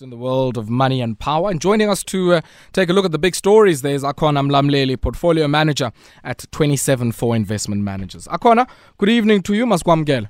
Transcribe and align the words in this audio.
in 0.00 0.10
the 0.10 0.16
world 0.16 0.56
of 0.56 0.70
money 0.70 1.00
and 1.00 1.18
power. 1.18 1.50
And 1.50 1.60
joining 1.60 1.88
us 1.88 2.04
to 2.04 2.34
uh, 2.34 2.40
take 2.72 2.88
a 2.88 2.92
look 2.92 3.04
at 3.04 3.10
the 3.10 3.18
big 3.18 3.34
stories, 3.34 3.82
there's 3.82 4.04
Akona 4.04 4.40
Mlamleli, 4.48 5.00
Portfolio 5.00 5.48
Manager 5.48 5.90
at 6.22 6.38
27Four 6.52 7.34
Investment 7.34 7.82
Managers. 7.82 8.28
Akona, 8.28 8.68
good 8.98 9.08
evening 9.08 9.42
to 9.42 9.54
you. 9.54 9.66
Maskwamgela. 9.66 10.28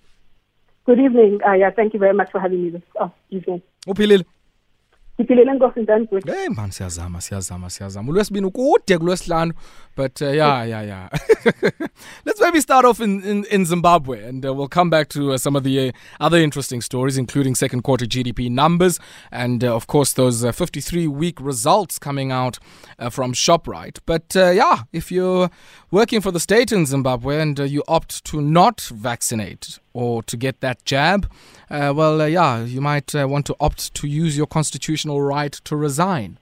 Good 0.86 0.98
evening. 0.98 1.40
Uh, 1.46 1.52
yeah, 1.52 1.70
thank 1.70 1.92
you 1.92 2.00
very 2.00 2.14
much 2.14 2.30
for 2.32 2.40
having 2.40 2.64
me 2.64 2.70
this 2.70 2.82
oh, 2.98 3.12
evening. 3.28 3.60
Uphilile? 3.86 4.24
Ngiphilile 5.20 5.54
nkosi 5.54 5.86
good. 6.10 6.24
Hey 6.26 6.48
man, 6.48 6.70
siyazama, 6.70 7.20
siyazama, 7.20 7.70
siyazama. 7.70 8.10
Ulwesibini 8.10 8.50
kude 8.50 8.98
kulwesihlanu. 8.98 9.52
But 9.96 10.22
uh, 10.22 10.32
yeah, 10.32 10.64
yeah, 10.64 10.82
yeah. 10.82 11.08
Let's 12.24 12.40
maybe 12.40 12.60
start 12.60 12.86
off 12.86 13.00
in, 13.00 13.22
in, 13.22 13.44
in 13.50 13.66
Zimbabwe 13.66 14.24
and 14.24 14.46
uh, 14.46 14.54
we'll 14.54 14.68
come 14.68 14.88
back 14.88 15.08
to 15.10 15.32
uh, 15.32 15.36
some 15.36 15.56
of 15.56 15.62
the 15.62 15.88
uh, 15.88 15.92
other 16.20 16.38
interesting 16.38 16.80
stories, 16.80 17.18
including 17.18 17.54
second 17.54 17.82
quarter 17.82 18.06
GDP 18.06 18.50
numbers 18.50 18.98
and, 19.30 19.62
uh, 19.62 19.74
of 19.74 19.88
course, 19.88 20.14
those 20.14 20.42
53 20.42 21.06
week 21.08 21.38
results 21.38 21.98
coming 21.98 22.32
out 22.32 22.58
uh, 22.98 23.10
from 23.10 23.34
Shoprite. 23.34 23.98
But 24.06 24.34
yeah, 24.34 24.84
if 24.92 25.12
you're 25.12 25.50
working 25.90 26.22
for 26.22 26.30
the 26.30 26.40
state 26.40 26.72
in 26.72 26.86
Zimbabwe 26.86 27.40
and 27.40 27.58
you 27.58 27.82
opt 27.86 28.24
to 28.26 28.40
not 28.40 28.80
vaccinate 28.80 29.80
or 29.92 30.22
to 30.22 30.36
get 30.36 30.60
that 30.60 30.84
jab, 30.84 31.28
well, 31.70 32.20
uh, 32.20 32.26
yeah, 32.26 32.64
you 32.64 32.80
might 32.80 33.14
uh, 33.14 33.28
want 33.28 33.46
to 33.46 33.56
opt 33.60 33.94
to 33.94 34.08
use 34.08 34.36
your 34.36 34.46
constitutional 34.46 35.22
right 35.22 35.52
to 35.52 35.76
resign. 35.76 36.38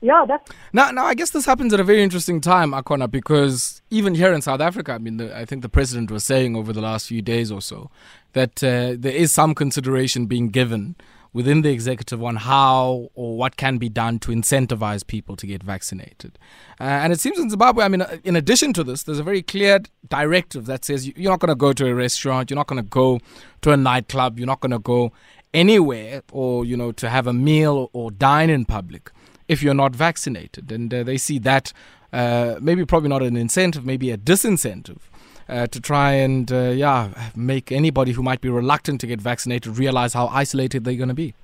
Yeah, 0.00 0.26
that's 0.28 0.52
now. 0.72 0.90
Now, 0.90 1.06
I 1.06 1.14
guess 1.14 1.30
this 1.30 1.46
happens 1.46 1.72
at 1.72 1.80
a 1.80 1.84
very 1.84 2.02
interesting 2.02 2.40
time, 2.42 2.72
Akona, 2.72 3.10
because 3.10 3.80
even 3.90 4.14
here 4.14 4.34
in 4.34 4.42
South 4.42 4.60
Africa, 4.60 4.92
I 4.92 4.98
mean, 4.98 5.16
the, 5.16 5.36
I 5.36 5.46
think 5.46 5.62
the 5.62 5.68
president 5.68 6.10
was 6.10 6.24
saying 6.24 6.56
over 6.56 6.74
the 6.74 6.82
last 6.82 7.08
few 7.08 7.22
days 7.22 7.50
or 7.50 7.62
so 7.62 7.90
that 8.34 8.62
uh, 8.62 8.94
there 8.98 9.14
is 9.14 9.32
some 9.32 9.54
consideration 9.54 10.26
being 10.26 10.50
given 10.50 10.94
within 11.34 11.60
the 11.62 11.70
executive 11.70 12.22
on 12.22 12.36
how 12.36 13.10
or 13.14 13.36
what 13.36 13.56
can 13.56 13.76
be 13.76 13.90
done 13.90 14.18
to 14.20 14.30
incentivize 14.30 15.06
people 15.06 15.36
to 15.36 15.46
get 15.46 15.62
vaccinated. 15.62 16.38
Uh, 16.80 16.84
and 16.84 17.12
it 17.12 17.20
seems 17.20 17.38
in 17.38 17.50
Zimbabwe, 17.50 17.84
I 17.84 17.88
mean, 17.88 18.02
uh, 18.02 18.16
in 18.24 18.36
addition 18.36 18.72
to 18.72 18.84
this, 18.84 19.02
there's 19.02 19.18
a 19.18 19.24
very 19.24 19.42
clear 19.42 19.80
directive 20.08 20.64
that 20.66 20.84
says 20.84 21.06
you're 21.06 21.30
not 21.30 21.40
going 21.40 21.48
to 21.48 21.56
go 21.56 21.74
to 21.74 21.86
a 21.86 21.94
restaurant, 21.94 22.50
you're 22.50 22.56
not 22.56 22.68
going 22.68 22.82
to 22.82 22.88
go 22.88 23.20
to 23.62 23.72
a 23.72 23.76
nightclub, 23.76 24.38
you're 24.38 24.46
not 24.46 24.60
going 24.60 24.70
to 24.70 24.78
go 24.78 25.12
anywhere 25.52 26.22
or, 26.32 26.64
you 26.64 26.76
know, 26.76 26.92
to 26.92 27.10
have 27.10 27.26
a 27.26 27.32
meal 27.32 27.90
or 27.92 28.10
dine 28.12 28.48
in 28.48 28.64
public 28.64 29.10
if 29.48 29.62
you're 29.62 29.74
not 29.74 29.94
vaccinated. 29.94 30.70
And 30.70 30.94
uh, 30.94 31.02
they 31.02 31.18
see 31.18 31.38
that 31.40 31.72
uh, 32.12 32.56
maybe 32.60 32.86
probably 32.86 33.08
not 33.08 33.22
an 33.22 33.36
incentive, 33.36 33.84
maybe 33.84 34.12
a 34.12 34.16
disincentive. 34.16 34.98
Uh, 35.46 35.66
to 35.66 35.78
try 35.78 36.12
and 36.12 36.50
uh, 36.50 36.70
yeah 36.70 37.30
make 37.36 37.70
anybody 37.70 38.12
who 38.12 38.22
might 38.22 38.40
be 38.40 38.48
reluctant 38.48 38.98
to 38.98 39.06
get 39.06 39.20
vaccinated 39.20 39.76
realize 39.76 40.14
how 40.14 40.26
isolated 40.28 40.84
they're 40.84 40.94
going 40.96 41.08
to 41.08 41.14
be. 41.14 41.34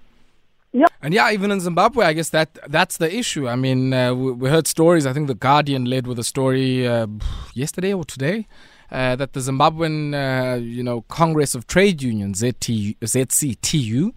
Yeah. 0.73 0.87
And 1.03 1.13
yeah, 1.13 1.33
even 1.33 1.51
in 1.51 1.61
Zimbabwe, 1.61 2.07
I 2.07 2.13
guess 2.13 2.31
that 2.31 2.59
that's 2.69 2.97
the 2.97 3.13
issue. 3.15 3.49
I 3.49 3.57
mean, 3.57 3.93
uh, 3.93 4.15
we, 4.15 4.31
we, 4.33 4.49
heard 4.49 4.67
stories. 4.67 5.05
I 5.05 5.13
think 5.13 5.27
the 5.27 5.35
Guardian 5.35 5.85
led 5.85 6.07
with 6.07 6.19
a 6.19 6.25
story 6.25 6.87
uh, 6.87 7.09
yesterday 7.55 7.93
or 7.93 8.05
today 8.05 8.47
uh, 8.93 9.17
that 9.17 9.33
the 9.33 9.41
Zimbabwean, 9.41 10.15
uh, 10.15 10.57
you 10.57 10.83
know, 10.83 11.03
Congress 11.03 11.55
of 11.55 11.67
Trade 11.67 12.03
Unions 12.03 12.43
ZCTU 12.43 14.13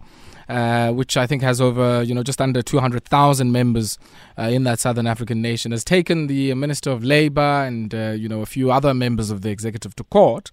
uh, 0.48 0.90
which 0.92 1.16
I 1.16 1.26
think 1.26 1.42
has 1.42 1.60
over, 1.60 2.02
you 2.02 2.14
know, 2.14 2.22
just 2.22 2.40
under 2.40 2.62
200,000 2.62 3.52
members 3.52 3.98
uh, 4.38 4.42
in 4.42 4.64
that 4.64 4.80
Southern 4.80 5.06
African 5.06 5.40
nation, 5.42 5.72
has 5.72 5.84
taken 5.84 6.26
the 6.26 6.54
Minister 6.54 6.90
of 6.90 7.04
Labour 7.04 7.40
and, 7.40 7.94
uh, 7.94 8.10
you 8.10 8.28
know, 8.28 8.42
a 8.42 8.46
few 8.46 8.70
other 8.70 8.94
members 8.94 9.30
of 9.30 9.42
the 9.42 9.50
executive 9.50 9.94
to 9.96 10.04
court 10.04 10.50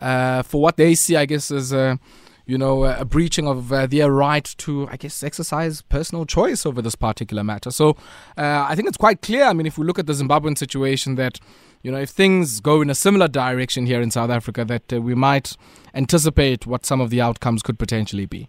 uh, 0.00 0.42
for 0.42 0.60
what 0.60 0.76
they 0.76 0.94
see, 0.94 1.16
I 1.16 1.26
guess, 1.26 1.50
as 1.50 1.72
a, 1.72 1.98
you 2.46 2.58
know, 2.58 2.84
a 2.84 3.04
breaching 3.04 3.46
of 3.46 3.68
their 3.68 4.10
right 4.10 4.44
to, 4.58 4.88
I 4.90 4.96
guess, 4.96 5.22
exercise 5.22 5.82
personal 5.82 6.26
choice 6.26 6.66
over 6.66 6.82
this 6.82 6.96
particular 6.96 7.44
matter. 7.44 7.70
So 7.70 7.96
I 8.36 8.74
think 8.74 8.88
it's 8.88 8.96
quite 8.96 9.22
clear. 9.22 9.44
I 9.44 9.52
mean, 9.52 9.66
if 9.66 9.78
we 9.78 9.86
look 9.86 9.98
at 9.98 10.06
the 10.06 10.12
Zimbabwean 10.12 10.58
situation, 10.58 11.14
that 11.14 11.38
you 11.82 11.90
know, 11.90 11.98
if 11.98 12.10
things 12.10 12.60
go 12.60 12.80
in 12.80 12.90
a 12.90 12.94
similar 12.94 13.28
direction 13.28 13.86
here 13.86 14.00
in 14.00 14.10
South 14.10 14.30
Africa, 14.30 14.64
that 14.64 14.92
uh, 14.92 15.00
we 15.00 15.14
might 15.14 15.56
anticipate 15.94 16.66
what 16.66 16.86
some 16.86 17.00
of 17.00 17.10
the 17.10 17.20
outcomes 17.20 17.62
could 17.62 17.78
potentially 17.78 18.26
be. 18.26 18.48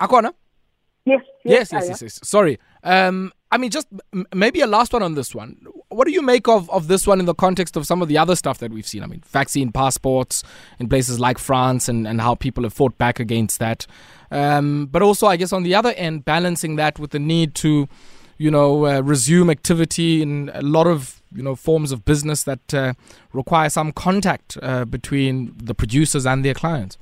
Akona? 0.00 0.32
Yes. 1.04 1.22
Yes, 1.44 1.72
yes, 1.72 1.88
yes, 1.88 2.02
yes. 2.02 2.20
Sorry. 2.22 2.58
Um, 2.84 3.32
I 3.50 3.58
mean, 3.58 3.70
just 3.70 3.88
m- 4.12 4.26
maybe 4.34 4.60
a 4.60 4.66
last 4.66 4.92
one 4.92 5.02
on 5.02 5.14
this 5.14 5.34
one. 5.34 5.56
What 5.88 6.06
do 6.06 6.12
you 6.12 6.22
make 6.22 6.46
of, 6.46 6.70
of 6.70 6.88
this 6.88 7.06
one 7.06 7.18
in 7.18 7.26
the 7.26 7.34
context 7.34 7.76
of 7.76 7.86
some 7.86 8.00
of 8.02 8.08
the 8.08 8.18
other 8.18 8.36
stuff 8.36 8.58
that 8.58 8.70
we've 8.70 8.86
seen? 8.86 9.02
I 9.02 9.06
mean, 9.06 9.22
vaccine 9.26 9.72
passports 9.72 10.44
in 10.78 10.88
places 10.88 11.18
like 11.18 11.38
France 11.38 11.88
and, 11.88 12.06
and 12.06 12.20
how 12.20 12.34
people 12.34 12.62
have 12.64 12.72
fought 12.72 12.96
back 12.98 13.18
against 13.18 13.58
that. 13.58 13.86
Um, 14.30 14.86
but 14.86 15.02
also, 15.02 15.26
I 15.26 15.36
guess, 15.36 15.52
on 15.52 15.64
the 15.64 15.74
other 15.74 15.92
end, 15.92 16.24
balancing 16.24 16.76
that 16.76 16.98
with 16.98 17.10
the 17.10 17.18
need 17.18 17.54
to, 17.56 17.88
you 18.38 18.50
know, 18.50 18.86
uh, 18.86 19.00
resume 19.00 19.50
activity 19.50 20.22
in 20.22 20.50
a 20.54 20.62
lot 20.62 20.86
of, 20.86 21.20
you 21.34 21.42
know, 21.42 21.56
forms 21.56 21.92
of 21.92 22.04
business 22.04 22.44
that 22.44 22.72
uh, 22.74 22.92
require 23.32 23.68
some 23.68 23.90
contact 23.90 24.58
uh, 24.62 24.84
between 24.84 25.54
the 25.56 25.74
producers 25.74 26.26
and 26.26 26.44
their 26.44 26.54
clients. 26.54 26.98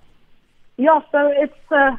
Yeah, 0.78 1.00
so 1.12 1.31
it's 1.37 1.98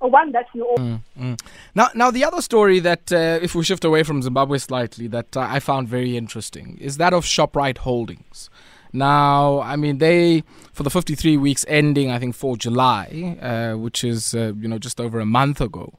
uh, 0.00 0.06
one 0.06 0.32
that 0.32 0.46
you 0.54 0.64
all. 0.64 0.78
Mm, 0.78 1.00
mm. 1.18 1.40
Now, 1.74 1.88
now 1.94 2.10
the 2.10 2.24
other 2.24 2.42
story 2.42 2.78
that, 2.80 3.12
uh, 3.12 3.38
if 3.42 3.54
we 3.54 3.64
shift 3.64 3.84
away 3.84 4.02
from 4.02 4.22
Zimbabwe 4.22 4.58
slightly, 4.58 5.06
that 5.08 5.36
uh, 5.36 5.40
I 5.40 5.60
found 5.60 5.88
very 5.88 6.16
interesting 6.16 6.78
is 6.80 6.96
that 6.98 7.12
of 7.12 7.24
Shoprite 7.24 7.78
Holdings. 7.78 8.50
Now, 8.92 9.60
I 9.60 9.76
mean, 9.76 9.98
they 9.98 10.44
for 10.72 10.82
the 10.82 10.90
53 10.90 11.36
weeks 11.36 11.64
ending, 11.68 12.10
I 12.10 12.18
think, 12.18 12.34
for 12.34 12.56
July, 12.56 13.38
uh, 13.40 13.76
which 13.76 14.02
is 14.02 14.34
uh, 14.34 14.52
you 14.58 14.68
know 14.68 14.78
just 14.78 15.00
over 15.00 15.20
a 15.20 15.26
month 15.26 15.60
ago. 15.60 15.98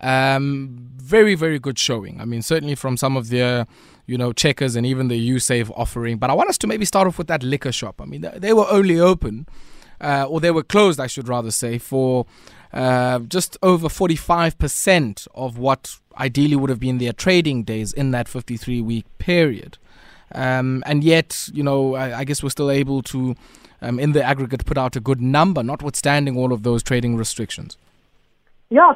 Um, 0.00 0.90
very, 0.96 1.34
very 1.34 1.58
good 1.58 1.78
showing. 1.78 2.20
I 2.20 2.24
mean, 2.24 2.42
certainly 2.42 2.74
from 2.74 2.96
some 2.96 3.16
of 3.16 3.28
their, 3.28 3.66
you 4.06 4.16
know, 4.16 4.32
checkers 4.32 4.76
and 4.76 4.86
even 4.86 5.08
the 5.08 5.30
USave 5.30 5.70
offering. 5.76 6.16
But 6.16 6.30
I 6.30 6.34
want 6.34 6.48
us 6.48 6.58
to 6.58 6.66
maybe 6.66 6.84
start 6.84 7.06
off 7.06 7.18
with 7.18 7.26
that 7.26 7.42
liquor 7.42 7.72
shop. 7.72 8.00
I 8.00 8.06
mean, 8.06 8.26
they 8.36 8.52
were 8.52 8.66
only 8.70 8.98
open, 8.98 9.46
uh, 10.00 10.24
or 10.26 10.40
they 10.40 10.50
were 10.50 10.62
closed, 10.62 10.98
I 11.00 11.06
should 11.06 11.28
rather 11.28 11.50
say, 11.50 11.76
for 11.78 12.24
uh, 12.72 13.18
just 13.20 13.56
over 13.62 13.88
45% 13.88 15.26
of 15.34 15.58
what 15.58 15.96
ideally 16.18 16.56
would 16.56 16.70
have 16.70 16.80
been 16.80 16.98
their 16.98 17.12
trading 17.12 17.64
days 17.64 17.92
in 17.92 18.10
that 18.12 18.28
53 18.28 18.80
week 18.80 19.06
period. 19.18 19.78
Um, 20.32 20.82
and 20.86 21.02
yet, 21.02 21.48
you 21.52 21.62
know, 21.62 21.94
I, 21.94 22.20
I, 22.20 22.24
guess 22.24 22.42
we're 22.42 22.50
still 22.50 22.70
able 22.70 23.02
to, 23.02 23.34
um, 23.82 23.98
in 23.98 24.12
the 24.12 24.22
aggregate, 24.22 24.64
put 24.64 24.78
out 24.78 24.94
a 24.94 25.00
good 25.00 25.20
number, 25.20 25.62
notwithstanding 25.62 26.36
all 26.36 26.52
of 26.52 26.62
those 26.62 26.84
trading 26.84 27.16
restrictions. 27.16 27.76
Yes. 28.68 28.94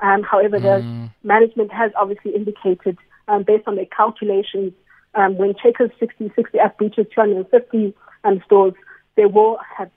Um, 0.00 0.22
however, 0.22 0.58
mm. 0.58 0.62
the 0.62 1.10
management 1.22 1.70
has 1.72 1.92
obviously 1.96 2.34
indicated, 2.34 2.96
um, 3.28 3.42
based 3.42 3.68
on 3.68 3.76
their 3.76 3.86
calculations, 3.86 4.72
um, 5.14 5.36
when 5.36 5.54
Checkers 5.62 5.90
Sixty60 6.00 6.54
F 6.54 6.78
breaches 6.78 7.06
250 7.14 7.94
um, 8.24 8.42
stores, 8.46 8.72
they 9.20 9.26
will 9.26 9.58
have 9.76 9.90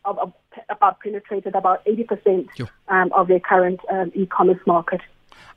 about 0.69 0.99
penetrated 0.99 1.55
about 1.55 1.83
80% 1.85 2.67
um, 2.89 3.09
of 3.13 3.29
their 3.29 3.39
current 3.39 3.79
um, 3.89 4.11
e-commerce 4.13 4.59
market. 4.67 4.99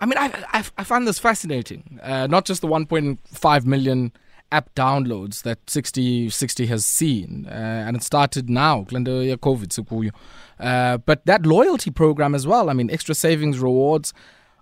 I 0.01 0.07
mean, 0.07 0.17
I, 0.17 0.27
I, 0.53 0.65
I 0.79 0.85
find 0.85 1.05
this 1.05 1.19
fascinating. 1.19 1.99
Uh, 2.01 2.29
not 2.29 2.45
just 2.45 2.61
the 2.63 2.69
1.5 2.69 3.67
million 3.67 4.13
app 4.53 4.73
downloads 4.77 5.43
that 5.43 5.67
Sixty60 5.67 6.69
has 6.69 6.87
seen, 6.87 7.47
uh, 7.49 7.51
and 7.87 7.97
it 7.97 8.05
started 8.05 8.49
now, 8.49 8.85
COVID, 8.85 10.15
uh, 10.61 10.99
but 10.99 11.27
that 11.27 11.45
loyalty 11.45 11.91
program 11.91 12.37
as 12.37 12.47
well. 12.47 12.71
I 12.71 12.73
mean, 12.73 12.89
extra 12.89 13.17
savings 13.17 13.59
rewards, 13.59 14.15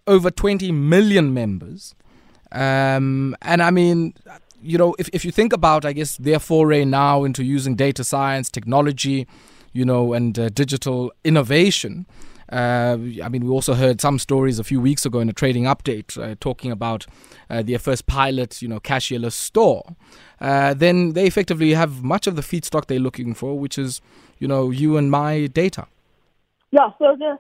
over 0.06 0.30
20 0.30 0.72
million 0.72 1.34
members. 1.34 1.94
Um, 2.50 3.36
and 3.42 3.62
I 3.62 3.70
mean, 3.70 4.14
you 4.64 4.78
know, 4.78 4.94
if, 4.98 5.08
if 5.12 5.24
you 5.24 5.30
think 5.30 5.52
about, 5.52 5.84
I 5.84 5.92
guess, 5.92 6.16
their 6.16 6.38
foray 6.38 6.84
now 6.84 7.24
into 7.24 7.44
using 7.44 7.76
data 7.76 8.02
science, 8.02 8.50
technology, 8.50 9.26
you 9.72 9.84
know, 9.84 10.12
and 10.14 10.38
uh, 10.38 10.48
digital 10.48 11.12
innovation. 11.24 12.06
Uh, 12.50 12.98
I 13.22 13.28
mean, 13.28 13.44
we 13.44 13.50
also 13.50 13.74
heard 13.74 14.00
some 14.00 14.18
stories 14.18 14.58
a 14.58 14.64
few 14.64 14.80
weeks 14.80 15.04
ago 15.04 15.20
in 15.20 15.28
a 15.28 15.32
trading 15.32 15.64
update 15.64 16.18
uh, 16.18 16.36
talking 16.40 16.70
about 16.70 17.06
uh, 17.50 17.62
their 17.62 17.78
first 17.78 18.06
pilot, 18.06 18.62
you 18.62 18.68
know, 18.68 18.80
cashierless 18.80 19.32
store. 19.32 19.96
Uh, 20.40 20.74
then 20.74 21.14
they 21.14 21.26
effectively 21.26 21.74
have 21.74 22.02
much 22.02 22.26
of 22.26 22.36
the 22.36 22.42
feedstock 22.42 22.86
they're 22.86 22.98
looking 22.98 23.34
for, 23.34 23.58
which 23.58 23.78
is, 23.78 24.00
you 24.38 24.46
know, 24.46 24.70
you 24.70 24.96
and 24.96 25.10
my 25.10 25.46
data. 25.46 25.86
Yeah, 26.70 26.90
so 26.98 27.16
the 27.18 27.38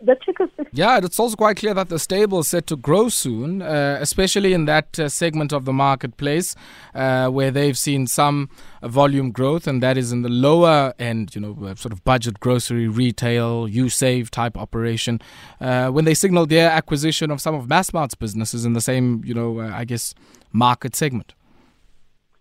the, 0.00 0.16
the 0.28 0.66
Yeah, 0.72 0.98
it's 0.98 1.18
also 1.18 1.36
quite 1.36 1.56
clear 1.56 1.74
that 1.74 1.88
the 1.88 1.98
stable 1.98 2.40
is 2.40 2.48
set 2.48 2.66
to 2.68 2.76
grow 2.76 3.08
soon, 3.08 3.62
uh, 3.62 3.98
especially 4.00 4.52
in 4.52 4.64
that 4.66 4.98
uh, 4.98 5.08
segment 5.08 5.52
of 5.52 5.64
the 5.64 5.72
marketplace 5.72 6.54
uh, 6.94 7.28
where 7.28 7.50
they've 7.50 7.76
seen 7.78 8.06
some 8.06 8.48
volume 8.82 9.30
growth, 9.30 9.66
and 9.66 9.82
that 9.82 9.96
is 9.96 10.12
in 10.12 10.22
the 10.22 10.28
lower 10.28 10.94
end, 10.98 11.34
you 11.34 11.40
know, 11.40 11.56
uh, 11.66 11.74
sort 11.74 11.92
of 11.92 12.04
budget 12.04 12.40
grocery 12.40 12.88
retail, 12.88 13.68
Usave 13.68 14.30
type 14.30 14.56
operation. 14.56 15.20
Uh, 15.60 15.88
when 15.88 16.04
they 16.04 16.14
signaled 16.14 16.48
their 16.48 16.70
acquisition 16.70 17.30
of 17.30 17.40
some 17.40 17.54
of 17.54 17.68
Massmart's 17.68 18.14
businesses 18.14 18.64
in 18.64 18.72
the 18.72 18.80
same, 18.80 19.22
you 19.24 19.34
know, 19.34 19.60
uh, 19.60 19.70
I 19.72 19.84
guess, 19.84 20.14
market 20.52 20.96
segment. 20.96 21.34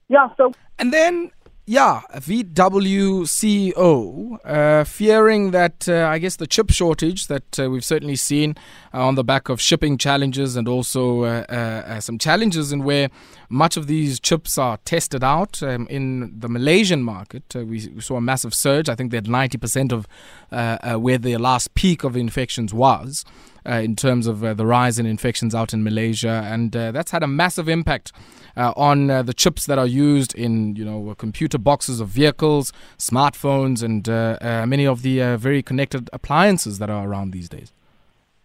Yeah, 0.08 0.30
so. 0.38 0.52
And 0.78 0.94
then 0.94 1.32
Yeah, 1.68 2.02
VW 2.14 3.24
CEO 3.24 4.38
uh, 4.46 4.84
fearing 4.84 5.50
that 5.50 5.90
uh, 5.90 6.08
I 6.08 6.20
guess 6.20 6.36
the 6.36 6.46
chip 6.46 6.70
shortage 6.70 7.26
that 7.26 7.60
uh, 7.60 7.72
we've 7.72 7.84
certainly 7.84 8.18
seen 8.18 8.54
uh, 8.94 9.04
on 9.04 9.16
the 9.16 9.24
back 9.24 9.50
of 9.50 9.60
shipping 9.60 9.98
challenges 9.98 10.56
and 10.56 10.68
also 10.68 11.24
uh, 11.24 11.44
uh, 11.50 12.00
some 12.02 12.20
challenges 12.20 12.72
in 12.72 12.84
where 12.84 13.10
much 13.50 13.78
of 13.78 13.88
these 13.88 14.20
chips 14.20 14.60
are 14.60 14.78
tested 14.86 15.24
out 15.24 15.64
um, 15.64 15.88
in 15.90 16.40
the 16.40 16.50
Malaysian 16.50 17.02
market. 17.02 17.44
We, 17.56 17.64
we, 17.64 18.00
saw 18.00 18.18
a 18.18 18.22
massive 18.22 18.54
surge. 18.54 18.88
I 18.88 18.94
think 18.94 19.10
they 19.10 19.18
had 19.18 19.26
90% 19.26 19.92
of 19.92 21.02
where 21.02 21.18
the 21.18 21.38
last 21.38 21.74
peak 21.74 22.04
of 22.04 22.16
infections 22.16 22.76
was. 22.76 23.26
In 23.66 23.96
terms 23.96 24.28
of 24.28 24.40
the 24.42 24.66
rise 24.66 25.00
in 25.00 25.06
infections 25.06 25.56
out 25.56 25.74
in 25.74 25.84
Malaysia, 25.84 26.44
and 26.46 26.72
that's 26.72 27.12
had 27.12 27.24
a 27.24 27.28
massive 27.28 27.68
impact 27.68 28.12
uh, 28.58 28.74
on 28.76 29.10
uh, 29.10 29.24
the 29.24 29.34
chips 29.34 29.66
that 29.66 29.78
are 29.78 29.88
used 29.88 30.34
in 30.36 30.76
you 30.76 30.86
know 30.86 31.14
computer 31.18 31.58
boxes 31.58 32.00
of 32.00 32.08
vehicles, 32.08 32.72
smartphones, 32.98 33.84
and 33.84 34.08
uh, 34.08 34.38
uh 34.42 34.66
many 34.66 34.86
of 34.86 35.02
the 35.02 35.22
uh, 35.22 35.38
very 35.38 35.62
connected 35.62 36.10
appliances 36.14 36.80
that 36.80 36.90
are 36.90 37.08
around 37.08 37.32
these 37.32 37.50
days. 37.50 37.72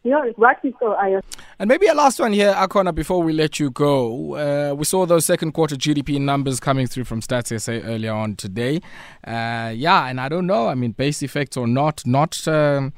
Yeah, 0.02 0.22
rightly 0.38 0.74
so, 0.80 0.94
I. 0.94 1.20
And 1.58 1.68
maybe 1.68 1.86
a 1.86 1.92
last 1.92 2.18
one 2.18 2.32
here, 2.32 2.54
Akona, 2.54 2.94
before 2.94 3.22
we 3.22 3.34
let 3.34 3.60
you 3.60 3.70
go. 3.70 4.34
Uh, 4.34 4.74
we 4.74 4.86
saw 4.86 5.04
those 5.04 5.26
second 5.26 5.52
quarter 5.52 5.76
GDP 5.76 6.18
numbers 6.18 6.58
coming 6.58 6.86
through 6.86 7.04
from 7.04 7.20
Stats 7.20 7.60
SA 7.60 7.86
earlier 7.86 8.12
on 8.12 8.34
today. 8.34 8.80
yeah, 9.26 10.06
and 10.06 10.18
I 10.18 10.30
don't 10.30 10.46
know, 10.46 10.68
I 10.68 10.74
mean, 10.74 10.92
base 10.92 11.22
effects 11.22 11.58
or 11.58 11.66
not, 11.66 12.06
not. 12.06 12.48
Um, 12.48 12.94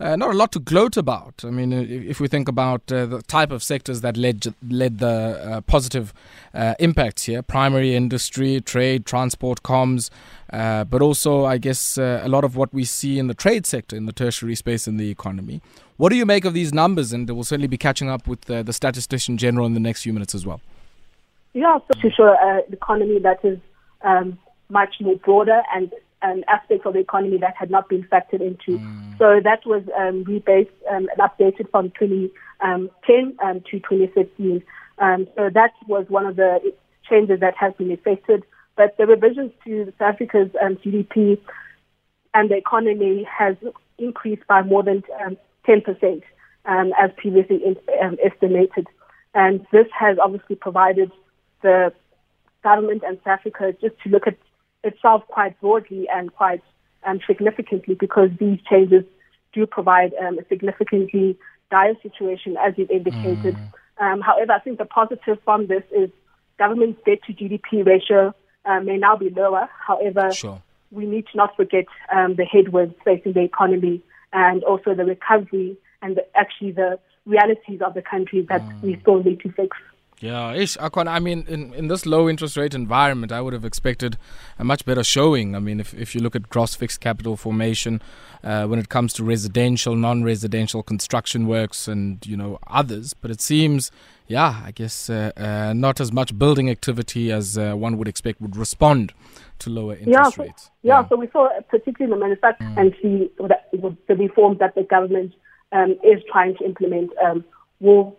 uh, 0.00 0.16
not 0.16 0.30
a 0.30 0.32
lot 0.32 0.50
to 0.52 0.58
gloat 0.58 0.96
about. 0.96 1.44
I 1.44 1.50
mean, 1.50 1.72
if 1.72 2.20
we 2.20 2.28
think 2.28 2.48
about 2.48 2.90
uh, 2.90 3.06
the 3.06 3.22
type 3.22 3.50
of 3.50 3.62
sectors 3.62 4.00
that 4.00 4.16
led 4.16 4.54
led 4.68 4.98
the 4.98 5.06
uh, 5.06 5.60
positive 5.62 6.14
uh, 6.54 6.74
impacts 6.78 7.24
here, 7.24 7.42
primary 7.42 7.94
industry, 7.94 8.60
trade, 8.60 9.04
transport, 9.04 9.62
comms, 9.62 10.10
uh, 10.52 10.84
but 10.84 11.02
also, 11.02 11.44
I 11.44 11.58
guess, 11.58 11.98
uh, 11.98 12.22
a 12.24 12.28
lot 12.28 12.44
of 12.44 12.56
what 12.56 12.72
we 12.72 12.84
see 12.84 13.18
in 13.18 13.26
the 13.26 13.34
trade 13.34 13.66
sector, 13.66 13.94
in 13.94 14.06
the 14.06 14.12
tertiary 14.12 14.54
space 14.54 14.88
in 14.88 14.96
the 14.96 15.10
economy. 15.10 15.60
What 15.98 16.08
do 16.08 16.16
you 16.16 16.24
make 16.24 16.46
of 16.46 16.54
these 16.54 16.72
numbers? 16.72 17.12
And 17.12 17.28
we'll 17.28 17.44
certainly 17.44 17.68
be 17.68 17.76
catching 17.76 18.08
up 18.08 18.26
with 18.26 18.42
the 18.42 18.72
statistician 18.72 19.36
general 19.36 19.66
in 19.66 19.74
the 19.74 19.80
next 19.80 20.02
few 20.02 20.14
minutes 20.14 20.34
as 20.34 20.46
well. 20.46 20.62
Yeah, 21.52 21.78
so 21.78 22.00
to 22.00 22.10
show 22.10 22.36
an 22.40 22.62
economy 22.72 23.18
that 23.18 23.44
is 23.44 23.58
um, 24.02 24.38
much 24.70 24.94
more 25.00 25.16
broader 25.16 25.62
and 25.74 25.92
um, 26.22 26.44
aspects 26.48 26.86
of 26.86 26.94
the 26.94 27.00
economy 27.00 27.38
that 27.38 27.56
had 27.56 27.70
not 27.70 27.88
been 27.88 28.02
factored 28.04 28.40
into. 28.40 28.78
Mm. 28.78 29.18
So 29.18 29.40
that 29.42 29.64
was 29.66 29.82
um, 29.96 30.24
rebased 30.24 30.70
um, 30.90 31.08
and 31.08 31.18
updated 31.18 31.70
from 31.70 31.92
2010 31.98 32.30
um, 32.60 32.90
um, 33.42 33.60
to 33.70 33.78
2015. 33.78 34.62
Um, 34.98 35.26
so 35.36 35.50
that 35.52 35.72
was 35.88 36.06
one 36.08 36.26
of 36.26 36.36
the 36.36 36.74
changes 37.08 37.40
that 37.40 37.54
has 37.56 37.72
been 37.74 37.90
effected. 37.90 38.44
But 38.76 38.96
the 38.96 39.06
revisions 39.06 39.52
to 39.64 39.92
South 39.98 40.14
Africa's 40.14 40.50
um, 40.62 40.76
GDP 40.76 41.38
and 42.34 42.50
the 42.50 42.56
economy 42.56 43.26
has 43.38 43.56
increased 43.98 44.46
by 44.46 44.62
more 44.62 44.82
than 44.82 45.02
10% 45.66 46.22
as 46.66 47.10
previously 47.16 47.62
in, 47.64 47.76
estimated. 48.24 48.86
And 49.34 49.66
this 49.72 49.86
has 49.98 50.18
obviously 50.22 50.56
provided 50.56 51.10
the 51.62 51.92
government 52.62 53.02
and 53.06 53.18
South 53.18 53.40
Africa 53.40 53.74
just 53.80 53.94
to 54.02 54.08
look 54.10 54.26
at 54.26 54.36
itself 54.84 55.22
quite 55.28 55.60
broadly 55.60 56.08
and 56.12 56.32
quite 56.34 56.62
um, 57.04 57.20
significantly 57.26 57.94
because 57.94 58.30
these 58.38 58.58
changes 58.68 59.04
do 59.52 59.66
provide 59.66 60.12
um, 60.14 60.38
a 60.38 60.44
significantly 60.48 61.38
dire 61.70 61.94
situation, 62.02 62.56
as 62.56 62.74
you've 62.76 62.90
indicated. 62.90 63.56
Mm. 63.56 63.72
Um, 64.00 64.20
however, 64.20 64.52
I 64.52 64.60
think 64.60 64.78
the 64.78 64.84
positive 64.84 65.38
from 65.44 65.66
this 65.66 65.82
is 65.96 66.10
government's 66.58 67.00
debt 67.04 67.18
to 67.26 67.32
GDP 67.32 67.86
ratio 67.86 68.34
uh, 68.64 68.80
may 68.80 68.96
now 68.96 69.16
be 69.16 69.30
lower. 69.30 69.68
However, 69.86 70.32
sure. 70.32 70.62
we 70.90 71.06
need 71.06 71.26
to 71.32 71.36
not 71.36 71.56
forget 71.56 71.86
um, 72.12 72.36
the 72.36 72.44
headwinds 72.44 72.94
facing 73.04 73.32
the 73.32 73.42
economy 73.42 74.02
and 74.32 74.62
also 74.64 74.94
the 74.94 75.04
recovery 75.04 75.76
and 76.02 76.16
the, 76.16 76.24
actually 76.36 76.72
the 76.72 76.98
realities 77.26 77.80
of 77.84 77.94
the 77.94 78.02
country 78.02 78.46
that 78.48 78.62
mm. 78.62 78.82
we 78.82 78.98
still 79.00 79.22
need 79.22 79.40
to 79.40 79.52
fix. 79.52 79.76
Yeah, 80.20 80.52
ish. 80.52 80.76
I 80.78 81.18
mean, 81.18 81.46
in, 81.48 81.72
in 81.72 81.88
this 81.88 82.04
low 82.04 82.28
interest 82.28 82.58
rate 82.58 82.74
environment, 82.74 83.32
I 83.32 83.40
would 83.40 83.54
have 83.54 83.64
expected 83.64 84.18
a 84.58 84.64
much 84.64 84.84
better 84.84 85.02
showing. 85.02 85.56
I 85.56 85.60
mean, 85.60 85.80
if, 85.80 85.94
if 85.94 86.14
you 86.14 86.20
look 86.20 86.36
at 86.36 86.50
gross 86.50 86.74
fixed 86.74 87.00
capital 87.00 87.38
formation, 87.38 88.02
uh, 88.44 88.66
when 88.66 88.78
it 88.78 88.90
comes 88.90 89.14
to 89.14 89.24
residential, 89.24 89.96
non 89.96 90.22
residential 90.22 90.82
construction 90.82 91.46
works 91.46 91.88
and, 91.88 92.24
you 92.26 92.36
know, 92.36 92.58
others, 92.66 93.14
but 93.14 93.30
it 93.30 93.40
seems, 93.40 93.90
yeah, 94.26 94.62
I 94.62 94.72
guess 94.72 95.08
uh, 95.08 95.32
uh, 95.38 95.72
not 95.72 96.00
as 96.00 96.12
much 96.12 96.38
building 96.38 96.68
activity 96.68 97.32
as 97.32 97.56
uh, 97.56 97.72
one 97.72 97.96
would 97.96 98.08
expect 98.08 98.42
would 98.42 98.56
respond 98.56 99.14
to 99.60 99.70
lower 99.70 99.94
interest 99.94 100.10
yeah, 100.12 100.28
so, 100.28 100.42
rates. 100.42 100.70
Yeah, 100.82 101.00
yeah, 101.00 101.08
so 101.08 101.16
we 101.16 101.28
saw, 101.30 101.48
particularly 101.70 102.12
in 102.12 102.18
the 102.18 102.22
manufacturing 102.22 102.74
mm. 102.74 102.78
and 102.78 102.94
the, 103.02 103.58
the, 103.72 103.96
the 104.06 104.16
reforms 104.16 104.58
that 104.58 104.74
the 104.74 104.82
government 104.82 105.32
um, 105.72 105.92
is 106.04 106.22
trying 106.30 106.56
to 106.58 106.64
implement 106.64 107.10
um, 107.24 107.42
will 107.80 108.18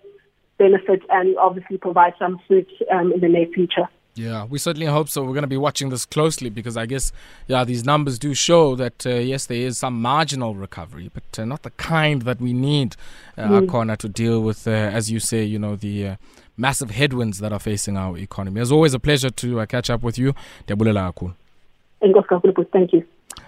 benefit 0.64 1.02
and 1.10 1.28
obviously 1.38 1.78
provide 1.78 2.14
some 2.20 2.40
fruit 2.48 2.70
um, 2.94 3.12
in 3.14 3.20
the 3.20 3.28
near 3.36 3.48
future. 3.48 3.88
Yeah, 4.14 4.44
we 4.44 4.60
certainly 4.60 4.88
hope 4.88 5.08
so. 5.08 5.24
We're 5.24 5.38
going 5.40 5.44
to 5.44 5.48
be 5.58 5.64
watching 5.68 5.90
this 5.90 6.06
closely 6.06 6.50
because 6.50 6.76
I 6.76 6.86
guess, 6.86 7.14
yeah, 7.48 7.64
these 7.64 7.86
numbers 7.86 8.20
do 8.20 8.34
show 8.34 8.76
that, 8.76 9.06
uh, 9.06 9.12
yes, 9.32 9.46
there 9.46 9.66
is 9.70 9.78
some 9.78 10.02
marginal 10.02 10.54
recovery, 10.54 11.10
but 11.14 11.40
uh, 11.40 11.46
not 11.46 11.64
the 11.64 11.70
kind 11.72 12.24
that 12.24 12.42
we 12.42 12.52
need, 12.52 12.98
uh, 13.38 13.48
mm. 13.48 13.68
Akona, 13.68 13.96
to 13.98 14.10
deal 14.10 14.42
with, 14.42 14.68
uh, 14.68 14.72
as 14.72 15.10
you 15.10 15.20
say, 15.20 15.44
you 15.44 15.58
know, 15.58 15.78
the 15.78 15.96
uh, 16.08 16.16
massive 16.58 16.92
headwinds 16.92 17.40
that 17.40 17.54
are 17.54 17.60
facing 17.60 17.96
our 17.96 18.18
economy. 18.18 18.60
It's 18.60 18.72
always 18.72 18.94
a 18.94 19.00
pleasure 19.00 19.30
to 19.30 19.62
uh, 19.62 19.66
catch 19.66 19.90
up 19.90 20.04
with 20.04 20.18
you. 20.18 20.36
Thank 22.74 22.92
you. 22.94 23.06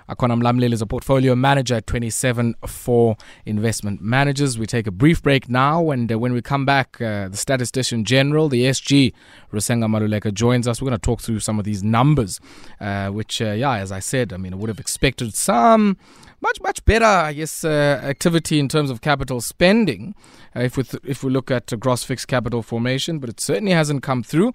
Akona 0.09 0.39
Mlamleli 0.39 0.73
is 0.73 0.81
a 0.81 0.85
portfolio 0.85 1.35
manager 1.35 1.75
at 1.75 1.87
27 1.87 2.55
for 2.67 3.15
investment 3.45 4.01
managers. 4.01 4.57
We 4.59 4.65
take 4.65 4.87
a 4.87 4.91
brief 4.91 5.21
break 5.23 5.49
now, 5.49 5.91
and 5.91 6.11
uh, 6.11 6.19
when 6.19 6.33
we 6.33 6.41
come 6.41 6.65
back, 6.65 7.01
uh, 7.01 7.29
the 7.29 7.37
statistician 7.37 8.03
general, 8.05 8.49
the 8.49 8.63
SG, 8.63 9.13
Risenga 9.51 9.85
Maluleke, 9.87 10.33
joins 10.33 10.67
us. 10.67 10.81
We're 10.81 10.89
going 10.89 10.99
to 10.99 11.05
talk 11.05 11.21
through 11.21 11.39
some 11.39 11.59
of 11.59 11.65
these 11.65 11.83
numbers, 11.83 12.39
uh, 12.79 13.09
which, 13.09 13.41
uh, 13.41 13.51
yeah, 13.51 13.77
as 13.77 13.91
I 13.91 13.99
said, 13.99 14.33
I 14.33 14.37
mean, 14.37 14.53
I 14.53 14.57
would 14.57 14.69
have 14.69 14.79
expected 14.79 15.33
some 15.33 15.97
much 16.43 16.59
much 16.61 16.83
better, 16.83 17.05
I 17.05 17.31
guess, 17.33 17.63
uh, 17.63 18.01
activity 18.03 18.59
in 18.59 18.67
terms 18.67 18.89
of 18.89 18.99
capital 18.99 19.39
spending. 19.39 20.13
Uh, 20.55 20.59
if 20.59 20.75
we 20.77 20.83
th- 20.83 21.03
if 21.05 21.23
we 21.23 21.31
look 21.31 21.49
at 21.49 21.71
gross 21.79 22.03
fixed 22.03 22.27
capital 22.27 22.61
formation, 22.61 23.19
but 23.19 23.29
it 23.29 23.39
certainly 23.39 23.71
hasn't 23.71 24.03
come 24.03 24.21
through. 24.23 24.53